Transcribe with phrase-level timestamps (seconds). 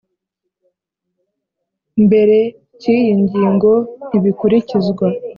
[2.05, 2.37] Mbere
[2.79, 3.71] cy iyi ngingo
[4.07, 5.05] ntibikurikizwa